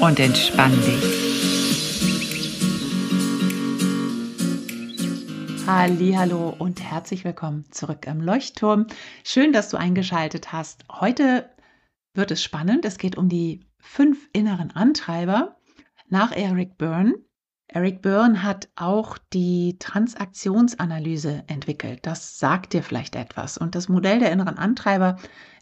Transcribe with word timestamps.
und 0.00 0.20
entspann 0.20 0.72
dich. 0.72 1.26
Hallo 5.66 6.54
und 6.58 6.80
herzlich 6.80 7.24
willkommen 7.24 7.64
zurück 7.70 8.06
im 8.06 8.20
Leuchtturm. 8.20 8.86
Schön, 9.24 9.52
dass 9.52 9.70
du 9.70 9.76
eingeschaltet 9.76 10.52
hast. 10.52 10.84
Heute 10.90 11.50
wird 12.14 12.30
es 12.30 12.42
spannend. 12.42 12.84
Es 12.84 12.98
geht 12.98 13.16
um 13.16 13.28
die 13.28 13.66
fünf 13.78 14.28
inneren 14.32 14.70
Antreiber 14.70 15.56
nach 16.08 16.32
Eric 16.32 16.78
Byrne. 16.78 17.14
Eric 17.68 18.02
Byrne 18.02 18.42
hat 18.42 18.68
auch 18.76 19.18
die 19.32 19.76
Transaktionsanalyse 19.78 21.44
entwickelt. 21.46 22.00
Das 22.02 22.38
sagt 22.38 22.74
dir 22.74 22.82
vielleicht 22.82 23.16
etwas. 23.16 23.58
Und 23.58 23.74
das 23.74 23.88
Modell 23.88 24.20
der 24.20 24.30
inneren 24.30 24.56
Antreiber 24.56 25.16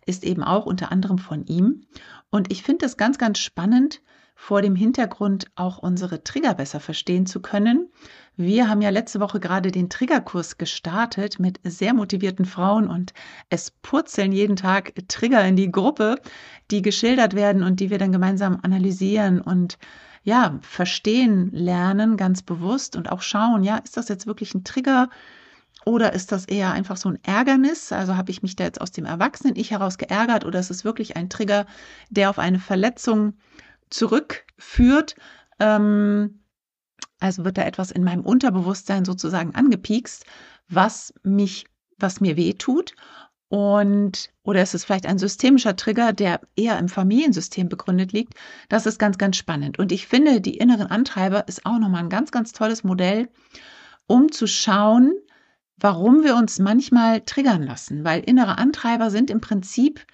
ist 0.07 0.23
eben 0.24 0.43
auch 0.43 0.66
unter 0.66 0.93
anderem 0.93 1.19
von 1.19 1.46
ihm. 1.46 1.87
Und 2.30 2.52
ich 2.52 2.63
finde 2.63 2.85
es 2.87 2.96
ganz, 2.96 3.16
ganz 3.16 3.38
spannend, 3.38 4.02
vor 4.35 4.63
dem 4.63 4.74
Hintergrund 4.74 5.46
auch 5.54 5.79
unsere 5.79 6.23
Trigger 6.24 6.54
besser 6.54 6.80
verstehen 6.80 7.27
zu 7.27 7.40
können. 7.40 7.88
Wir 8.37 8.68
haben 8.68 8.82
ja 8.82 8.91
letzte 8.91 9.21
Woche 9.21 9.38
gerade 9.38 9.71
den 9.71 9.88
Triggerkurs 9.88 10.59
gestartet 10.59 11.38
mit 11.38 11.60
sehr 11.63 11.95
motivierten 11.95 12.45
Frauen 12.45 12.88
und 12.88 13.15
es 13.49 13.71
purzeln 13.71 14.32
jeden 14.32 14.57
Tag 14.57 14.93
Trigger 15.09 15.45
in 15.45 15.57
die 15.57 15.71
Gruppe, 15.71 16.16
die 16.71 16.82
geschildert 16.82 17.35
werden 17.35 17.63
und 17.63 17.80
die 17.80 17.91
wir 17.91 17.99
dann 17.99 18.13
gemeinsam 18.13 18.59
analysieren 18.63 19.41
und 19.41 19.79
ja, 20.24 20.59
verstehen 20.63 21.51
lernen 21.52 22.16
ganz 22.16 22.43
bewusst 22.43 22.96
und 22.96 23.13
auch 23.13 23.23
schauen, 23.23 23.63
ja, 23.63 23.76
ist 23.76 23.96
das 23.96 24.09
jetzt 24.09 24.26
wirklich 24.26 24.54
ein 24.54 24.65
Trigger? 24.65 25.10
Oder 25.85 26.15
ist 26.15 26.32
das 26.32 26.46
eher 26.46 26.73
einfach 26.73 26.96
so 26.96 27.10
ein 27.10 27.19
Ärgernis? 27.23 27.93
Also 27.93 28.16
habe 28.16 28.30
ich 28.30 28.43
mich 28.43 28.57
da 28.57 28.65
jetzt 28.65 28.80
aus 28.80 28.91
dem 28.91 29.04
Erwachsenen-Ich 29.04 29.71
heraus 29.71 29.98
geärgert 29.98 30.46
oder 30.46 30.59
ist 30.59 30.71
es 30.71 30.85
wirklich 30.85 31.16
ein 31.16 31.29
Trigger, 31.29 31.66
der 32.09 32.30
auf 32.30 32.38
eine 32.38 32.59
Verletzung 32.59 33.35
zurückführt. 33.95 35.14
Ähm, 35.59 36.40
also 37.20 37.45
wird 37.45 37.59
da 37.59 37.62
etwas 37.62 37.90
in 37.90 38.04
meinem 38.04 38.24
Unterbewusstsein 38.24 39.04
sozusagen 39.04 39.54
angepiekst, 39.54 40.26
was 40.68 41.14
mich, 41.23 41.66
was 41.98 42.20
mir 42.20 42.36
weh 42.36 42.54
tut. 42.54 42.95
Und, 43.48 44.30
oder 44.42 44.62
ist 44.62 44.74
es 44.74 44.84
vielleicht 44.84 45.06
ein 45.06 45.18
systemischer 45.18 45.76
Trigger, 45.76 46.12
der 46.12 46.40
eher 46.56 46.78
im 46.78 46.88
Familiensystem 46.88 47.68
begründet 47.68 48.12
liegt? 48.12 48.34
Das 48.68 48.84
ist 48.84 48.98
ganz, 48.98 49.16
ganz 49.16 49.36
spannend. 49.36 49.78
Und 49.78 49.92
ich 49.92 50.08
finde, 50.08 50.40
die 50.40 50.56
inneren 50.56 50.88
Antreiber 50.88 51.46
ist 51.46 51.64
auch 51.64 51.79
nochmal 51.79 52.02
ein 52.02 52.10
ganz, 52.10 52.32
ganz 52.32 52.52
tolles 52.52 52.82
Modell, 52.82 53.29
um 54.06 54.32
zu 54.32 54.46
schauen, 54.46 55.14
warum 55.76 56.24
wir 56.24 56.34
uns 56.34 56.58
manchmal 56.58 57.20
triggern 57.20 57.62
lassen. 57.62 58.04
Weil 58.04 58.23
innere 58.24 58.58
Antreiber 58.58 59.10
sind 59.10 59.30
im 59.30 59.40
Prinzip, 59.40 60.04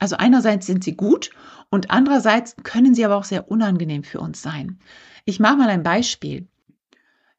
also 0.00 0.16
einerseits 0.16 0.66
sind 0.66 0.82
sie 0.82 0.96
gut 0.96 1.30
und 1.70 1.90
andererseits 1.90 2.56
können 2.64 2.94
sie 2.94 3.04
aber 3.04 3.16
auch 3.16 3.24
sehr 3.24 3.50
unangenehm 3.50 4.02
für 4.02 4.18
uns 4.18 4.42
sein. 4.42 4.80
Ich 5.24 5.38
mache 5.38 5.56
mal 5.56 5.68
ein 5.68 5.82
Beispiel. 5.84 6.48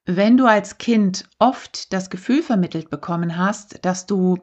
Wenn 0.06 0.38
du 0.38 0.46
als 0.46 0.78
Kind 0.78 1.28
oft 1.40 1.92
das 1.92 2.10
Gefühl 2.10 2.42
vermittelt 2.42 2.90
bekommen 2.90 3.38
hast, 3.38 3.84
dass 3.84 4.06
du 4.06 4.38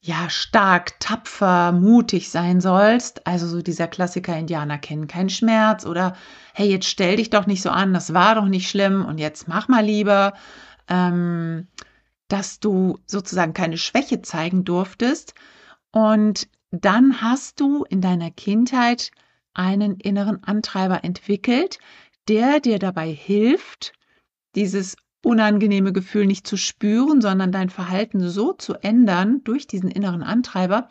ja 0.00 0.30
stark, 0.30 1.00
tapfer, 1.00 1.72
mutig 1.72 2.30
sein 2.30 2.60
sollst, 2.60 3.26
also 3.26 3.46
so 3.46 3.62
dieser 3.62 3.88
Klassiker 3.88 4.36
Indianer 4.36 4.78
kennen 4.78 5.08
keinen 5.08 5.30
Schmerz 5.30 5.84
oder 5.86 6.16
hey, 6.54 6.68
jetzt 6.68 6.86
stell 6.88 7.16
dich 7.16 7.30
doch 7.30 7.46
nicht 7.46 7.62
so 7.62 7.70
an, 7.70 7.94
das 7.94 8.14
war 8.14 8.34
doch 8.34 8.46
nicht 8.46 8.68
schlimm 8.68 9.04
und 9.04 9.18
jetzt 9.18 9.48
mach 9.48 9.68
mal 9.68 9.84
lieber, 9.84 10.34
ähm, 10.88 11.66
dass 12.28 12.60
du 12.60 12.98
sozusagen 13.06 13.52
keine 13.52 13.78
Schwäche 13.78 14.22
zeigen 14.22 14.64
durftest 14.64 15.34
und 15.90 16.48
dann 16.70 17.20
hast 17.20 17.60
du 17.60 17.84
in 17.84 18.00
deiner 18.00 18.30
Kindheit 18.30 19.10
einen 19.54 19.96
inneren 19.96 20.42
Antreiber 20.44 21.04
entwickelt, 21.04 21.78
der 22.28 22.60
dir 22.60 22.78
dabei 22.78 23.10
hilft, 23.10 23.92
dieses 24.54 24.96
unangenehme 25.24 25.92
Gefühl 25.92 26.26
nicht 26.26 26.46
zu 26.46 26.56
spüren, 26.56 27.20
sondern 27.20 27.52
dein 27.52 27.70
Verhalten 27.70 28.28
so 28.28 28.52
zu 28.52 28.74
ändern 28.74 29.42
durch 29.44 29.66
diesen 29.66 29.90
inneren 29.90 30.22
Antreiber, 30.22 30.88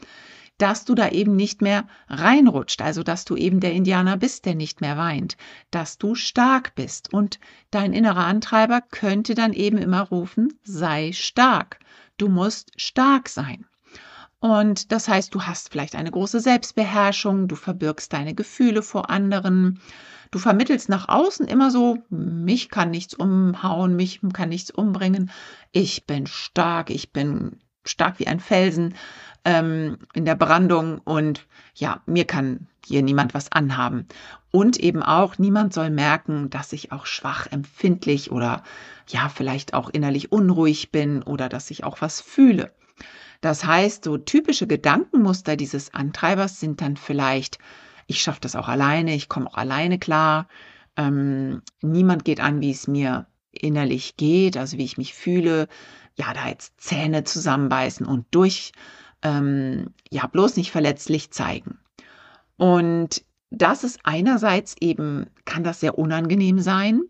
dass 0.57 0.85
du 0.85 0.95
da 0.95 1.09
eben 1.09 1.35
nicht 1.35 1.61
mehr 1.61 1.87
reinrutscht, 2.07 2.81
also 2.81 3.03
dass 3.03 3.25
du 3.25 3.35
eben 3.35 3.59
der 3.59 3.73
Indianer 3.73 4.17
bist, 4.17 4.45
der 4.45 4.55
nicht 4.55 4.81
mehr 4.81 4.97
weint, 4.97 5.35
dass 5.71 5.97
du 5.97 6.15
stark 6.15 6.75
bist. 6.75 7.13
Und 7.13 7.39
dein 7.71 7.93
innerer 7.93 8.25
Antreiber 8.25 8.81
könnte 8.81 9.35
dann 9.35 9.53
eben 9.53 9.77
immer 9.77 10.01
rufen, 10.01 10.53
sei 10.63 11.11
stark, 11.11 11.79
du 12.17 12.29
musst 12.29 12.71
stark 12.79 13.27
sein. 13.29 13.65
Und 14.45 14.91
das 14.91 15.07
heißt, 15.07 15.33
du 15.33 15.41
hast 15.41 15.71
vielleicht 15.71 15.95
eine 15.95 16.11
große 16.11 16.39
Selbstbeherrschung, 16.39 17.47
du 17.47 17.55
verbirgst 17.55 18.13
deine 18.13 18.35
Gefühle 18.35 18.83
vor 18.83 19.09
anderen, 19.09 19.79
du 20.29 20.37
vermittelst 20.37 20.87
nach 20.87 21.09
außen 21.09 21.47
immer 21.47 21.71
so, 21.71 21.97
mich 22.11 22.69
kann 22.69 22.91
nichts 22.91 23.15
umhauen, 23.15 23.95
mich 23.95 24.19
kann 24.33 24.49
nichts 24.49 24.69
umbringen, 24.69 25.31
ich 25.71 26.05
bin 26.05 26.27
stark, 26.27 26.91
ich 26.91 27.11
bin 27.11 27.57
stark 27.85 28.19
wie 28.19 28.27
ein 28.27 28.39
Felsen 28.39 28.93
ähm, 29.45 29.97
in 30.13 30.25
der 30.25 30.35
Brandung 30.35 30.99
und 30.99 31.47
ja, 31.73 32.03
mir 32.05 32.25
kann 32.25 32.67
hier 32.85 33.01
niemand 33.01 33.33
was 33.33 33.51
anhaben. 33.51 34.07
Und 34.51 34.79
eben 34.79 35.01
auch, 35.01 35.39
niemand 35.39 35.73
soll 35.73 35.89
merken, 35.89 36.51
dass 36.51 36.71
ich 36.71 36.91
auch 36.91 37.07
schwach, 37.07 37.47
empfindlich 37.51 38.29
oder 38.31 38.61
ja, 39.07 39.27
vielleicht 39.27 39.73
auch 39.73 39.89
innerlich 39.89 40.31
unruhig 40.31 40.91
bin 40.91 41.23
oder 41.23 41.49
dass 41.49 41.71
ich 41.71 41.83
auch 41.83 41.99
was 42.01 42.21
fühle. 42.21 42.71
Das 43.41 43.65
heißt, 43.65 44.03
so 44.03 44.17
typische 44.17 44.67
Gedankenmuster 44.67 45.55
dieses 45.55 45.93
Antreibers 45.93 46.59
sind 46.59 46.81
dann 46.81 46.97
vielleicht, 46.97 47.59
ich 48.07 48.21
schaffe 48.21 48.41
das 48.41 48.55
auch 48.55 48.67
alleine, 48.67 49.15
ich 49.15 49.29
komme 49.29 49.47
auch 49.47 49.55
alleine 49.55 49.99
klar, 49.99 50.47
ähm, 50.97 51.61
niemand 51.81 52.25
geht 52.25 52.39
an, 52.39 52.61
wie 52.61 52.71
es 52.71 52.87
mir 52.87 53.27
innerlich 53.51 54.17
geht, 54.17 54.57
also 54.57 54.77
wie 54.77 54.85
ich 54.85 54.97
mich 54.97 55.13
fühle, 55.13 55.67
ja, 56.15 56.33
da 56.33 56.47
jetzt 56.47 56.79
Zähne 56.79 57.23
zusammenbeißen 57.23 58.05
und 58.05 58.25
durch, 58.31 58.71
ähm, 59.21 59.93
ja, 60.09 60.27
bloß 60.27 60.57
nicht 60.57 60.71
verletzlich 60.71 61.31
zeigen. 61.31 61.79
Und 62.57 63.25
das 63.49 63.83
ist 63.83 63.99
einerseits 64.03 64.75
eben, 64.79 65.27
kann 65.45 65.63
das 65.63 65.79
sehr 65.79 65.97
unangenehm 65.97 66.59
sein 66.59 67.01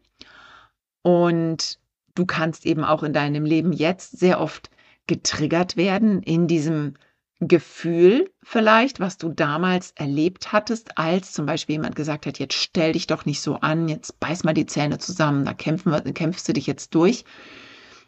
und 1.02 1.80
du 2.16 2.26
kannst 2.26 2.66
eben 2.66 2.84
auch 2.84 3.04
in 3.04 3.14
deinem 3.14 3.46
Leben 3.46 3.72
jetzt 3.72 4.18
sehr 4.18 4.40
oft 4.40 4.70
getriggert 5.08 5.78
werden 5.78 6.22
in 6.22 6.48
diesem 6.48 6.96
Gefühl 7.42 8.32
vielleicht, 8.44 9.00
was 9.00 9.18
du 9.18 9.30
damals 9.30 9.92
erlebt 9.92 10.54
hattest, 10.54 10.98
als 10.98 11.34
zum 11.34 11.46
Beispiel 11.46 11.76
jemand 11.76 11.96
gesagt 11.96 12.26
hat, 12.26 12.40
jetzt 12.40 12.56
stell 12.56 12.94
dich 12.94 13.08
doch 13.08 13.26
nicht 13.26 13.42
so 13.42 13.56
an, 13.56 13.90
jetzt 13.90 14.20
beiß 14.20 14.44
mal 14.44 14.54
die 14.54 14.66
Zähne 14.66 15.00
zusammen, 15.00 15.44
da 15.44 15.54
kämpfen 15.54 15.92
wir, 15.92 16.02
kämpfst 16.14 16.48
du 16.48 16.54
dich 16.54 16.66
jetzt 16.66 16.96
durch. 16.96 17.26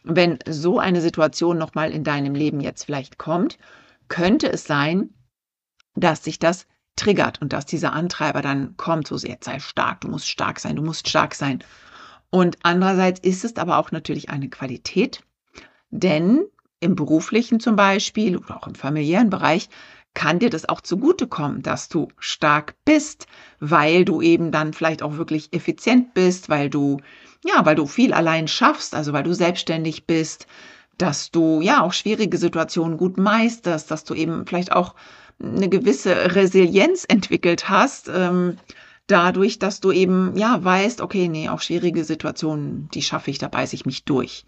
Wenn 0.03 0.40
so 0.47 0.80
eine 0.80 1.02
Situation 1.02 1.57
nochmal 1.57 1.91
in 1.91 2.06
deinem 2.06 2.36
Leben 2.36 2.62
jetzt 2.62 2.86
vielleicht 2.86 3.18
kommt, 3.18 3.57
könnte 4.07 4.50
es 4.50 4.63
sein, 4.63 5.10
dass 5.95 6.24
sich 6.24 6.39
das 6.39 6.66
triggert 6.95 7.42
und 7.42 7.51
dass 7.51 7.66
dieser 7.66 7.92
Antreiber 7.92 8.42
dann 8.42 8.77
kommt, 8.77 9.07
so 9.07 9.18
jetzt 9.18 9.45
sei 9.45 9.60
stark, 9.60 10.01
du 10.01 10.07
musst 10.07 10.30
stark 10.30 10.60
sein, 10.60 10.77
du 10.77 10.81
musst 10.81 11.10
stark 11.10 11.36
sein. 11.36 11.63
Und 12.30 12.57
andererseits 12.63 13.19
ist 13.19 13.44
es 13.44 13.57
aber 13.57 13.77
auch 13.77 13.92
natürlich 13.92 14.30
eine 14.30 14.50
Qualität, 14.50 15.24
denn 15.89 16.45
im 16.79 16.95
beruflichen 16.95 17.59
zum 17.59 17.75
Beispiel 17.75 18.38
oder 18.38 18.57
auch 18.57 18.68
im 18.68 18.75
familiären 18.75 19.29
Bereich 19.29 19.69
kann 20.13 20.39
dir 20.39 20.50
das 20.50 20.68
auch 20.68 20.81
zugutekommen, 20.81 21.62
dass 21.62 21.89
du 21.89 22.07
stark 22.18 22.74
bist, 22.85 23.27
weil 23.59 24.03
du 24.03 24.21
eben 24.21 24.51
dann 24.51 24.74
vielleicht 24.74 25.03
auch 25.03 25.18
wirklich 25.18 25.53
effizient 25.53 26.15
bist, 26.15 26.50
weil 26.50 26.71
du, 26.71 27.00
ja, 27.45 27.63
weil 27.65 27.75
du 27.75 27.85
viel 27.85 28.13
allein 28.13 28.47
schaffst, 28.47 28.95
also 28.95 29.13
weil 29.13 29.21
du 29.21 29.33
selbstständig 29.33 30.07
bist, 30.07 30.47
dass 30.97 31.29
du 31.29 31.62
ja 31.62 31.81
auch 31.81 31.94
schwierige 31.94 32.38
Situationen 32.38 32.97
gut 32.97 33.18
meisterst, 33.18 33.91
dass 33.91 34.06
du 34.06 34.15
eben 34.15 34.47
vielleicht 34.47 34.71
auch 34.71 34.95
eine 35.39 35.69
gewisse 35.69 36.33
Resilienz 36.33 37.06
entwickelt 37.07 37.69
hast, 37.69 38.09
ähm, 38.12 38.57
dadurch, 39.06 39.59
dass 39.59 39.80
du 39.80 39.91
eben 39.91 40.35
ja 40.35 40.63
weißt, 40.63 41.01
okay, 41.01 41.27
nee, 41.27 41.50
auch 41.50 41.62
schwierige 41.62 42.03
Situationen, 42.03 42.89
die 42.94 43.03
schaffe 43.03 43.30
ich, 43.30 43.38
da 43.38 43.47
beiße 43.47 43.75
ich 43.75 43.85
mich 43.85 44.03
durch. 44.03 44.45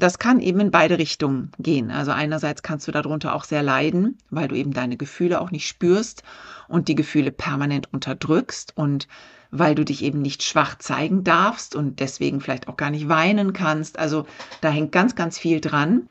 Das 0.00 0.18
kann 0.18 0.40
eben 0.40 0.60
in 0.60 0.70
beide 0.70 0.98
Richtungen 0.98 1.52
gehen. 1.58 1.90
Also 1.90 2.10
einerseits 2.10 2.62
kannst 2.62 2.88
du 2.88 2.92
darunter 2.92 3.34
auch 3.34 3.44
sehr 3.44 3.62
leiden, 3.62 4.18
weil 4.30 4.48
du 4.48 4.56
eben 4.56 4.72
deine 4.72 4.96
Gefühle 4.96 5.40
auch 5.40 5.50
nicht 5.50 5.68
spürst 5.68 6.22
und 6.68 6.88
die 6.88 6.94
Gefühle 6.94 7.30
permanent 7.30 7.92
unterdrückst 7.92 8.76
und 8.76 9.08
weil 9.50 9.74
du 9.74 9.84
dich 9.84 10.02
eben 10.04 10.22
nicht 10.22 10.42
schwach 10.42 10.78
zeigen 10.78 11.24
darfst 11.24 11.74
und 11.74 12.00
deswegen 12.00 12.40
vielleicht 12.40 12.68
auch 12.68 12.76
gar 12.76 12.90
nicht 12.90 13.08
weinen 13.08 13.52
kannst. 13.52 13.98
Also 13.98 14.26
da 14.60 14.70
hängt 14.70 14.92
ganz, 14.92 15.14
ganz 15.14 15.38
viel 15.38 15.60
dran. 15.60 16.08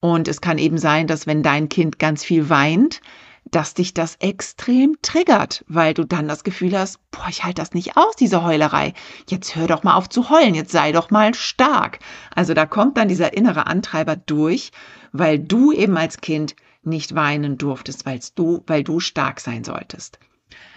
Und 0.00 0.28
es 0.28 0.40
kann 0.40 0.56
eben 0.56 0.78
sein, 0.78 1.06
dass 1.06 1.26
wenn 1.26 1.42
dein 1.42 1.68
Kind 1.68 1.98
ganz 1.98 2.24
viel 2.24 2.48
weint, 2.48 3.02
dass 3.44 3.74
dich 3.74 3.94
das 3.94 4.16
extrem 4.16 4.96
triggert, 5.02 5.64
weil 5.68 5.94
du 5.94 6.04
dann 6.04 6.28
das 6.28 6.44
Gefühl 6.44 6.78
hast, 6.78 6.98
boah, 7.10 7.26
ich 7.28 7.44
halte 7.44 7.60
das 7.60 7.74
nicht 7.74 7.96
aus, 7.96 8.16
diese 8.16 8.44
Heulerei. 8.44 8.94
Jetzt 9.28 9.56
hör 9.56 9.66
doch 9.66 9.82
mal 9.82 9.94
auf 9.94 10.08
zu 10.08 10.30
heulen, 10.30 10.54
jetzt 10.54 10.72
sei 10.72 10.92
doch 10.92 11.10
mal 11.10 11.34
stark. 11.34 11.98
Also 12.34 12.54
da 12.54 12.66
kommt 12.66 12.96
dann 12.96 13.08
dieser 13.08 13.32
innere 13.32 13.66
Antreiber 13.66 14.16
durch, 14.16 14.70
weil 15.12 15.38
du 15.38 15.72
eben 15.72 15.96
als 15.96 16.20
Kind 16.20 16.54
nicht 16.82 17.14
weinen 17.14 17.58
durftest, 17.58 18.06
weil 18.06 18.20
du, 18.34 18.62
weil 18.66 18.84
du 18.84 19.00
stark 19.00 19.40
sein 19.40 19.64
solltest. 19.64 20.18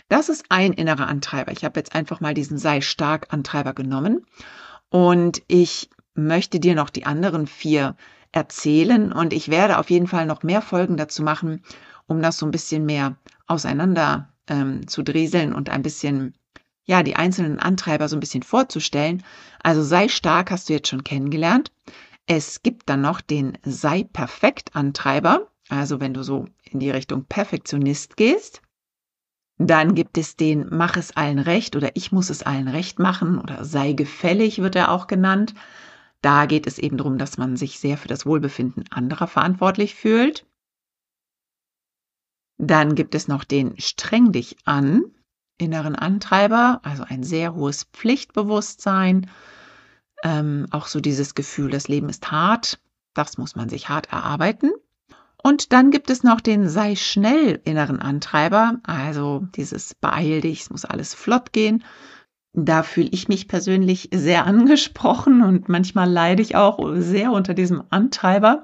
Das 0.09 0.29
ist 0.29 0.45
ein 0.49 0.73
innerer 0.73 1.07
Antreiber. 1.07 1.51
Ich 1.51 1.63
habe 1.63 1.79
jetzt 1.79 1.95
einfach 1.95 2.19
mal 2.19 2.33
diesen 2.33 2.57
sei 2.57 2.81
stark 2.81 3.33
Antreiber 3.33 3.73
genommen 3.73 4.25
und 4.89 5.41
ich 5.47 5.89
möchte 6.13 6.59
dir 6.59 6.75
noch 6.75 6.89
die 6.89 7.05
anderen 7.05 7.47
vier 7.47 7.95
erzählen 8.31 9.11
und 9.11 9.31
ich 9.31 9.49
werde 9.49 9.77
auf 9.77 9.89
jeden 9.89 10.07
Fall 10.07 10.25
noch 10.25 10.43
mehr 10.43 10.61
Folgen 10.61 10.97
dazu 10.97 11.23
machen, 11.23 11.63
um 12.07 12.21
das 12.21 12.37
so 12.37 12.45
ein 12.45 12.51
bisschen 12.51 12.85
mehr 12.85 13.15
auseinander 13.47 14.29
ähm, 14.47 14.87
zu 14.87 15.03
drieseln 15.03 15.53
und 15.53 15.69
ein 15.69 15.81
bisschen, 15.81 16.33
ja, 16.85 17.03
die 17.03 17.15
einzelnen 17.15 17.59
Antreiber 17.59 18.07
so 18.07 18.15
ein 18.15 18.19
bisschen 18.19 18.43
vorzustellen. 18.43 19.23
Also 19.61 19.83
sei 19.83 20.07
stark 20.07 20.51
hast 20.51 20.69
du 20.69 20.73
jetzt 20.73 20.89
schon 20.89 21.03
kennengelernt. 21.03 21.71
Es 22.25 22.63
gibt 22.63 22.89
dann 22.89 23.01
noch 23.01 23.21
den 23.21 23.57
sei 23.63 24.03
perfekt 24.03 24.75
Antreiber. 24.75 25.47
Also 25.69 25.99
wenn 25.99 26.13
du 26.13 26.23
so 26.23 26.47
in 26.63 26.79
die 26.79 26.91
Richtung 26.91 27.25
Perfektionist 27.25 28.17
gehst. 28.17 28.61
Dann 29.59 29.93
gibt 29.93 30.17
es 30.17 30.35
den 30.35 30.67
mach 30.71 30.97
es 30.97 31.15
allen 31.15 31.39
recht 31.39 31.75
oder 31.75 31.95
ich 31.95 32.11
muss 32.11 32.29
es 32.29 32.43
allen 32.43 32.67
recht 32.67 32.99
machen 32.99 33.37
oder 33.39 33.63
sei 33.63 33.93
gefällig 33.93 34.59
wird 34.59 34.75
er 34.75 34.91
auch 34.91 35.07
genannt. 35.07 35.53
Da 36.21 36.45
geht 36.47 36.67
es 36.67 36.79
eben 36.79 36.97
darum, 36.97 37.17
dass 37.17 37.37
man 37.37 37.55
sich 37.55 37.79
sehr 37.79 37.97
für 37.97 38.07
das 38.07 38.25
Wohlbefinden 38.25 38.85
anderer 38.91 39.27
verantwortlich 39.27 39.93
fühlt. 39.93 40.45
Dann 42.67 42.95
gibt 42.95 43.13
es 43.13 43.27
noch 43.27 43.43
den 43.43 43.79
streng 43.79 44.31
dich 44.31 44.55
an, 44.63 45.03
inneren 45.57 45.95
Antreiber, 45.95 46.79
also 46.83 47.03
ein 47.07 47.23
sehr 47.23 47.55
hohes 47.55 47.85
Pflichtbewusstsein, 47.91 49.29
ähm, 50.23 50.67
auch 50.71 50.87
so 50.87 51.01
dieses 51.01 51.35
Gefühl, 51.35 51.69
das 51.69 51.89
Leben 51.89 52.07
ist 52.09 52.31
hart, 52.31 52.79
das 53.13 53.37
muss 53.37 53.55
man 53.55 53.67
sich 53.67 53.89
hart 53.89 54.11
erarbeiten. 54.11 54.71
Und 55.43 55.73
dann 55.73 55.91
gibt 55.91 56.09
es 56.09 56.23
noch 56.23 56.39
den 56.39 56.69
sei 56.69 56.95
schnell 56.95 57.59
inneren 57.65 57.99
Antreiber, 57.99 58.79
also 58.83 59.45
dieses 59.55 59.93
beeil 59.93 60.39
dich, 60.39 60.61
es 60.61 60.69
muss 60.69 60.85
alles 60.85 61.13
flott 61.13 61.51
gehen. 61.51 61.83
Da 62.53 62.83
fühle 62.83 63.09
ich 63.11 63.27
mich 63.27 63.49
persönlich 63.49 64.09
sehr 64.13 64.45
angesprochen 64.45 65.41
und 65.41 65.67
manchmal 65.67 66.09
leide 66.09 66.41
ich 66.41 66.55
auch 66.55 66.79
sehr 66.95 67.33
unter 67.33 67.53
diesem 67.53 67.83
Antreiber. 67.89 68.63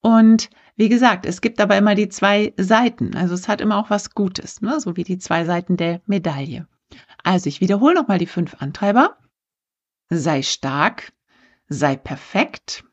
Und 0.00 0.50
wie 0.76 0.88
gesagt, 0.88 1.26
es 1.26 1.40
gibt 1.40 1.60
aber 1.60 1.76
immer 1.76 1.94
die 1.94 2.08
zwei 2.08 2.54
Seiten. 2.56 3.14
Also 3.14 3.34
es 3.34 3.48
hat 3.48 3.60
immer 3.60 3.78
auch 3.78 3.90
was 3.90 4.14
Gutes, 4.14 4.62
ne? 4.62 4.80
so 4.80 4.96
wie 4.96 5.04
die 5.04 5.18
zwei 5.18 5.44
Seiten 5.44 5.76
der 5.76 6.00
Medaille. 6.06 6.66
Also 7.22 7.48
ich 7.48 7.60
wiederhole 7.60 7.94
nochmal 7.94 8.18
die 8.18 8.26
fünf 8.26 8.56
Antreiber. 8.60 9.18
Sei 10.08 10.42
stark, 10.42 11.12
sei 11.68 11.96
perfekt, 11.96 12.84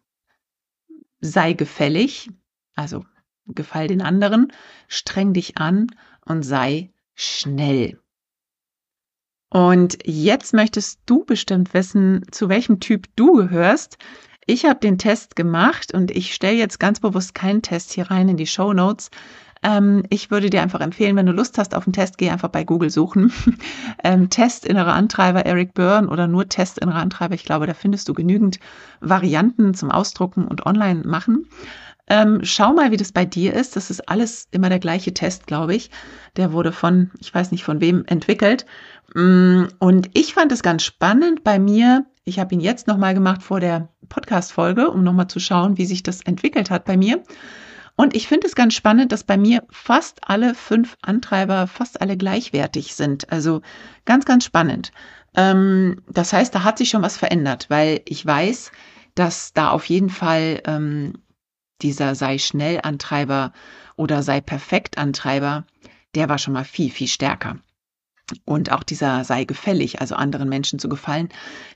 sei 1.20 1.54
gefällig, 1.54 2.30
also 2.76 3.06
gefall 3.46 3.88
den 3.88 4.02
anderen, 4.02 4.54
streng 4.88 5.34
dich 5.34 5.58
an 5.58 5.88
und 6.26 6.44
sei 6.44 6.94
schnell. 7.16 8.00
Und 9.50 9.98
jetzt 10.06 10.54
möchtest 10.54 11.02
du 11.08 11.26
bestimmt 11.26 11.74
wissen, 11.74 12.26
zu 12.32 12.50
welchem 12.50 12.80
Typ 12.80 13.08
du 13.16 13.34
gehörst. 13.34 13.98
Ich 14.50 14.66
habe 14.66 14.80
den 14.80 14.98
Test 14.98 15.36
gemacht 15.36 15.94
und 15.94 16.10
ich 16.10 16.34
stelle 16.34 16.58
jetzt 16.58 16.80
ganz 16.80 17.00
bewusst 17.00 17.36
keinen 17.36 17.62
Test 17.62 17.94
hier 17.94 18.10
rein 18.10 18.30
in 18.30 18.36
die 18.36 18.48
Show 18.48 18.74
Notes. 18.74 19.12
Ähm, 19.62 20.02
ich 20.10 20.32
würde 20.32 20.50
dir 20.50 20.64
einfach 20.64 20.80
empfehlen, 20.80 21.16
wenn 21.16 21.28
du 21.28 21.34
Lust 21.34 21.60
hast 21.60 21.76
auf 21.76 21.86
einen 21.86 21.94
Test, 21.94 22.18
geh 22.18 22.32
einfach 22.32 22.50
bei 22.50 22.64
Google 22.64 22.90
suchen. 22.90 23.32
ähm, 24.04 24.32
Test 24.32 24.66
innere 24.66 24.94
Antreiber 24.94 25.46
Eric 25.46 25.76
Byrne 25.76 26.10
oder 26.10 26.26
nur 26.26 26.50
Test 26.50 26.80
innere 26.80 26.98
Antreiber. 26.98 27.36
Ich 27.36 27.46
glaube, 27.46 27.68
da 27.68 27.76
findest 27.76 28.10
du 28.10 28.16
genügend 28.16 28.60
Varianten 29.02 29.76
zum 29.76 29.92
Ausdrucken 29.92 30.48
und 30.48 30.66
online 30.66 31.04
machen. 31.06 31.46
Ähm, 32.08 32.40
schau 32.42 32.74
mal, 32.74 32.90
wie 32.90 32.98
das 32.98 33.12
bei 33.12 33.26
dir 33.26 33.54
ist. 33.54 33.76
Das 33.76 33.92
ist 33.92 34.10
alles 34.10 34.48
immer 34.50 34.70
der 34.70 34.80
gleiche 34.80 35.14
Test, 35.14 35.46
glaube 35.46 35.76
ich. 35.76 35.92
Der 36.38 36.54
wurde 36.54 36.72
von, 36.72 37.12
ich 37.20 37.32
weiß 37.32 37.52
nicht 37.52 37.64
von 37.64 37.82
wem, 37.82 38.04
entwickelt. 38.08 38.66
Mm, 39.14 39.66
und 39.78 40.10
ich 40.14 40.34
fand 40.34 40.52
es 40.52 40.64
ganz 40.64 40.82
spannend 40.82 41.44
bei 41.44 41.60
mir. 41.60 42.08
Ich 42.30 42.38
habe 42.38 42.54
ihn 42.54 42.62
jetzt 42.62 42.86
nochmal 42.86 43.16
gemacht 43.16 43.42
vor 43.42 43.60
der 43.60 43.90
Podcast-Folge, 44.08 44.92
um 44.92 45.04
nochmal 45.04 45.28
zu 45.28 45.40
schauen, 45.40 45.80
wie 45.80 45.86
sich 45.88 46.04
das 46.04 46.22
entwickelt 46.22 46.70
hat 46.70 46.86
bei 46.86 46.96
mir. 46.96 47.24
Und 47.96 48.16
ich 48.16 48.28
finde 48.28 48.46
es 48.46 48.56
ganz 48.56 48.76
spannend, 48.76 49.12
dass 49.12 49.24
bei 49.24 49.36
mir 49.36 49.64
fast 49.72 50.20
alle 50.30 50.54
fünf 50.54 50.96
Antreiber 51.02 51.66
fast 51.66 52.02
alle 52.02 52.18
gleichwertig 52.18 52.94
sind. 52.94 53.32
Also 53.32 53.62
ganz, 54.06 54.26
ganz 54.26 54.46
spannend. 54.46 54.92
Ähm, 55.36 56.04
das 56.08 56.32
heißt, 56.32 56.54
da 56.54 56.64
hat 56.64 56.78
sich 56.78 56.90
schon 56.90 57.02
was 57.02 57.18
verändert, 57.18 57.66
weil 57.70 58.02
ich 58.06 58.24
weiß, 58.24 58.72
dass 59.16 59.52
da 59.54 59.72
auf 59.72 59.86
jeden 59.86 60.10
Fall 60.10 60.62
ähm, 60.66 61.14
dieser 61.82 62.14
sei 62.14 62.38
schnell 62.38 62.80
Antreiber 62.84 63.54
oder 63.96 64.22
sei 64.22 64.40
perfekt 64.40 65.00
Antreiber, 65.00 65.66
der 66.14 66.30
war 66.30 66.38
schon 66.38 66.54
mal 66.54 66.64
viel, 66.64 66.92
viel 66.92 67.08
stärker. 67.08 67.58
Und 68.46 68.72
auch 68.72 68.84
dieser 68.84 69.24
sei 69.24 69.44
gefällig, 69.44 70.02
also 70.02 70.16
anderen 70.16 70.50
Menschen 70.50 70.80
zu 70.80 70.90
gefallen, 70.90 71.30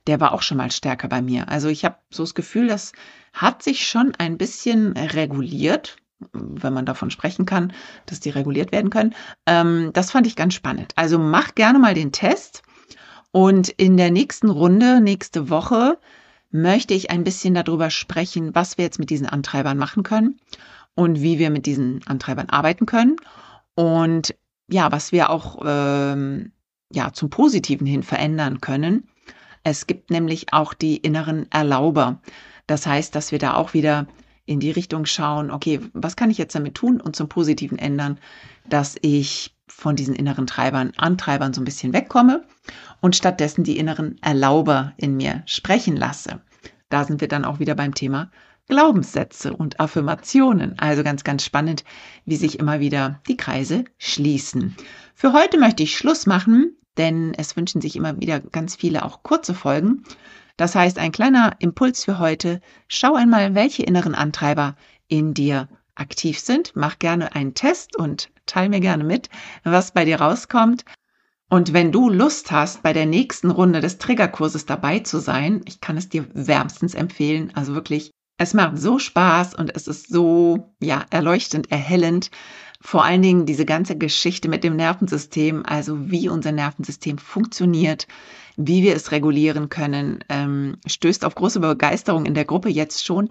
der 0.08 0.20
war 0.20 0.34
auch 0.34 0.42
schon 0.42 0.58
mal 0.58 0.72
stärker 0.72 1.08
bei 1.08 1.22
mir. 1.22 1.50
Also 1.50 1.68
ich 1.68 1.86
habe 1.86 1.98
so 2.10 2.24
das 2.24 2.36
Gefühl, 2.36 2.68
das 2.68 2.92
hat 3.32 3.64
sich 3.64 3.88
schon 3.88 4.14
ein 4.18 4.38
bisschen 4.38 4.96
reguliert, 4.96 5.98
wenn 6.32 6.74
man 6.74 6.86
davon 6.86 7.12
sprechen 7.12 7.46
kann, 7.46 7.74
dass 8.06 8.20
die 8.20 8.30
reguliert 8.30 8.72
werden 8.72 8.90
können. 8.90 9.14
Ähm, 9.46 9.92
das 9.94 10.12
fand 10.12 10.28
ich 10.28 10.36
ganz 10.36 10.54
spannend. 10.54 10.94
Also 10.96 11.20
mach 11.20 11.56
gerne 11.56 11.80
mal 11.80 11.94
den 11.94 12.12
Test. 12.12 12.64
Und 13.32 13.70
in 13.70 13.98
der 13.98 14.12
nächsten 14.12 14.50
Runde, 14.50 15.02
nächste 15.02 15.50
Woche, 15.50 15.98
möchte 16.52 16.94
ich 16.94 17.10
ein 17.10 17.24
bisschen 17.24 17.56
darüber 17.56 17.90
sprechen, 17.90 18.54
was 18.54 18.78
wir 18.78 18.86
jetzt 18.86 19.00
mit 19.00 19.10
diesen 19.10 19.28
Antreibern 19.28 19.78
machen 19.78 20.04
können 20.04 20.40
und 20.94 21.22
wie 21.22 21.40
wir 21.40 21.50
mit 21.50 21.66
diesen 21.66 22.06
Antreibern 22.06 22.50
arbeiten 22.50 22.86
können 22.86 23.16
und 23.74 24.36
ja, 24.68 24.92
was 24.92 25.12
wir 25.12 25.30
auch 25.30 25.62
ähm, 25.66 26.52
ja 26.92 27.14
zum 27.14 27.30
Positiven 27.30 27.88
hin 27.88 28.04
verändern 28.04 28.62
können. 28.62 29.08
Es 29.64 29.88
gibt 29.88 30.12
nämlich 30.12 30.54
auch 30.54 30.74
die 30.74 30.98
inneren 30.98 31.52
Erlauber. 31.52 32.22
Das 32.68 32.86
heißt, 32.86 33.16
dass 33.16 33.32
wir 33.32 33.40
da 33.40 33.56
auch 33.56 33.74
wieder 33.74 34.08
in 34.46 34.60
die 34.60 34.72
Richtung 34.72 35.06
schauen, 35.06 35.52
okay, 35.52 35.80
was 35.94 36.16
kann 36.16 36.30
ich 36.30 36.38
jetzt 36.38 36.56
damit 36.56 36.76
tun 36.76 37.00
und 37.00 37.16
zum 37.16 37.30
Positiven 37.30 37.78
ändern, 37.78 38.20
dass 38.68 38.98
ich 39.02 39.56
von 39.68 39.96
diesen 39.96 40.16
inneren 40.16 40.48
Treibern, 40.48 40.92
Antreibern 40.98 41.54
so 41.54 41.62
ein 41.62 41.66
bisschen 41.66 41.94
wegkomme 41.94 42.46
und 43.00 43.16
stattdessen 43.16 43.64
die 43.64 43.78
inneren 43.78 44.22
Erlauber 44.22 44.94
in 44.98 45.16
mir 45.16 45.44
sprechen 45.46 45.96
lasse. 45.96 46.42
Da 46.90 47.06
sind 47.06 47.22
wir 47.22 47.28
dann 47.28 47.46
auch 47.46 47.60
wieder 47.60 47.76
beim 47.76 47.94
Thema 47.94 48.30
Glaubenssätze 48.68 49.54
und 49.54 49.80
Affirmationen. 49.80 50.80
Also 50.80 51.04
ganz, 51.04 51.24
ganz 51.24 51.44
spannend, 51.44 51.84
wie 52.26 52.38
sich 52.38 52.60
immer 52.60 52.80
wieder 52.80 53.22
die 53.28 53.38
Kreise 53.38 53.86
schließen. 53.98 54.76
Für 55.16 55.34
heute 55.34 55.60
möchte 55.60 55.84
ich 55.84 55.98
Schluss 55.98 56.26
machen, 56.26 56.76
denn 56.98 57.34
es 57.38 57.56
wünschen 57.56 57.82
sich 57.82 57.96
immer 57.96 58.20
wieder 58.20 58.40
ganz 58.40 58.76
viele 58.76 59.04
auch 59.04 59.24
kurze 59.24 59.54
Folgen. 59.54 60.04
Das 60.58 60.76
heißt, 60.76 61.00
ein 61.00 61.12
kleiner 61.12 61.56
Impuls 61.60 62.06
für 62.06 62.20
heute. 62.20 62.62
Schau 62.88 63.16
einmal, 63.16 63.56
welche 63.56 63.84
inneren 63.84 64.16
Antreiber 64.16 64.76
in 65.08 65.34
dir 65.34 65.68
aktiv 65.96 66.40
sind. 66.40 66.74
Mach 66.76 67.00
gerne 67.00 67.36
einen 67.36 67.54
Test 67.54 67.96
und 67.96 68.30
teil 68.46 68.70
mir 68.70 68.80
gerne 68.80 69.04
mit, 69.04 69.30
was 69.64 69.92
bei 69.92 70.06
dir 70.06 70.22
rauskommt. 70.22 70.86
Und 71.50 71.74
wenn 71.74 71.92
du 71.92 72.10
Lust 72.10 72.52
hast, 72.52 72.82
bei 72.82 72.94
der 72.94 73.06
nächsten 73.06 73.52
Runde 73.52 73.80
des 73.80 74.00
Triggerkurses 74.00 74.66
dabei 74.66 75.00
zu 75.00 75.20
sein, 75.20 75.62
ich 75.66 75.82
kann 75.82 75.98
es 75.98 76.10
dir 76.10 76.26
wärmstens 76.34 76.96
empfehlen. 76.96 77.52
Also 77.54 77.76
wirklich, 77.76 78.12
es 78.38 78.54
macht 78.54 78.78
so 78.78 79.00
Spaß 79.00 79.56
und 79.56 79.76
es 79.76 79.88
ist 79.88 80.10
so, 80.10 80.74
ja, 80.80 81.06
erleuchtend, 81.10 81.72
erhellend. 81.72 82.32
Vor 82.82 83.06
allen 83.06 83.22
Dingen 83.22 83.46
diese 83.46 83.66
ganze 83.66 83.98
Geschichte 83.98 84.50
mit 84.50 84.64
dem 84.64 84.76
Nervensystem, 84.76 85.64
also 85.66 86.12
wie 86.12 86.28
unser 86.28 86.52
Nervensystem 86.52 87.18
funktioniert, 87.18 88.08
wie 88.58 88.84
wir 88.84 88.96
es 88.96 89.12
regulieren 89.12 89.70
können, 89.70 90.24
ähm, 90.30 90.78
stößt 90.86 91.24
auf 91.24 91.36
große 91.36 91.60
Begeisterung 91.60 92.26
in 92.26 92.34
der 92.34 92.46
Gruppe 92.46 92.70
jetzt 92.70 93.06
schon. 93.06 93.30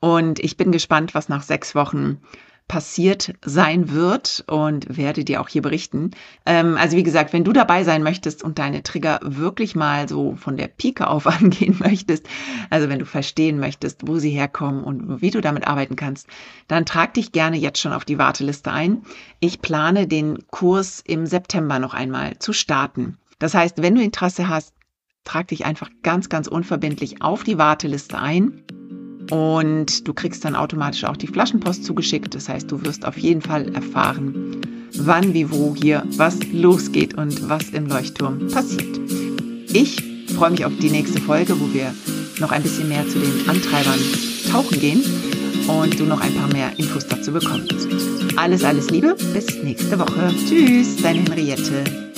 Und 0.00 0.40
ich 0.40 0.56
bin 0.56 0.72
gespannt, 0.72 1.14
was 1.14 1.28
nach 1.28 1.42
sechs 1.42 1.74
Wochen 1.74 2.20
passiert 2.68 3.34
sein 3.44 3.90
wird 3.90 4.44
und 4.46 4.96
werde 4.96 5.24
dir 5.24 5.40
auch 5.40 5.48
hier 5.48 5.62
berichten. 5.62 6.12
Ähm, 6.46 6.76
also 6.78 6.96
wie 6.96 7.02
gesagt, 7.02 7.32
wenn 7.32 7.44
du 7.44 7.52
dabei 7.52 7.84
sein 7.84 8.02
möchtest 8.02 8.42
und 8.42 8.58
deine 8.58 8.82
Trigger 8.82 9.20
wirklich 9.22 9.74
mal 9.74 10.08
so 10.08 10.36
von 10.36 10.56
der 10.56 10.68
Pike 10.68 11.06
auf 11.06 11.26
angehen 11.42 11.76
möchtest, 11.78 12.26
also 12.70 12.88
wenn 12.88 12.98
du 12.98 13.06
verstehen 13.06 13.58
möchtest, 13.58 14.06
wo 14.06 14.18
sie 14.18 14.30
herkommen 14.30 14.84
und 14.84 15.20
wie 15.20 15.30
du 15.30 15.40
damit 15.40 15.66
arbeiten 15.66 15.96
kannst, 15.96 16.28
dann 16.68 16.86
trag 16.86 17.14
dich 17.14 17.32
gerne 17.32 17.58
jetzt 17.58 17.80
schon 17.80 17.92
auf 17.92 18.04
die 18.04 18.18
Warteliste 18.18 18.72
ein. 18.72 19.02
Ich 19.40 19.60
plane 19.60 20.06
den 20.06 20.46
Kurs 20.48 21.02
im 21.06 21.26
September 21.26 21.78
noch 21.78 21.94
einmal 21.94 22.38
zu 22.38 22.52
starten. 22.52 23.18
Das 23.38 23.54
heißt, 23.54 23.82
wenn 23.82 23.94
du 23.94 24.02
Interesse 24.02 24.48
hast, 24.48 24.72
trag 25.24 25.48
dich 25.48 25.64
einfach 25.64 25.90
ganz, 26.02 26.28
ganz 26.28 26.46
unverbindlich 26.46 27.22
auf 27.22 27.44
die 27.44 27.58
Warteliste 27.58 28.18
ein. 28.18 28.62
Und 29.32 30.06
du 30.06 30.12
kriegst 30.12 30.44
dann 30.44 30.54
automatisch 30.54 31.04
auch 31.04 31.16
die 31.16 31.26
Flaschenpost 31.26 31.86
zugeschickt. 31.86 32.34
Das 32.34 32.50
heißt, 32.50 32.70
du 32.70 32.84
wirst 32.84 33.06
auf 33.06 33.16
jeden 33.16 33.40
Fall 33.40 33.74
erfahren, 33.74 34.60
wann, 34.92 35.32
wie, 35.32 35.50
wo 35.50 35.74
hier 35.74 36.02
was 36.18 36.38
losgeht 36.52 37.14
und 37.14 37.48
was 37.48 37.70
im 37.70 37.86
Leuchtturm 37.86 38.48
passiert. 38.48 39.00
Ich 39.72 40.04
freue 40.36 40.50
mich 40.50 40.66
auf 40.66 40.72
die 40.82 40.90
nächste 40.90 41.18
Folge, 41.18 41.58
wo 41.58 41.72
wir 41.72 41.94
noch 42.40 42.52
ein 42.52 42.62
bisschen 42.62 42.90
mehr 42.90 43.08
zu 43.08 43.18
den 43.20 43.48
Antreibern 43.48 43.98
tauchen 44.50 44.78
gehen 44.78 45.02
und 45.66 45.98
du 45.98 46.04
noch 46.04 46.20
ein 46.20 46.34
paar 46.34 46.52
mehr 46.52 46.70
Infos 46.76 47.06
dazu 47.06 47.32
bekommst. 47.32 47.88
Alles, 48.36 48.62
alles 48.64 48.90
Liebe, 48.90 49.16
bis 49.32 49.62
nächste 49.62 49.98
Woche. 49.98 50.34
Tschüss, 50.46 50.96
deine 50.96 51.20
Henriette. 51.20 52.11